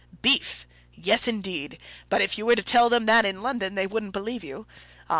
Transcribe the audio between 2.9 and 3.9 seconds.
that in London they